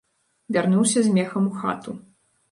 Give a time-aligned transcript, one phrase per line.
[0.55, 1.91] Вярнуўся з мехам у хату.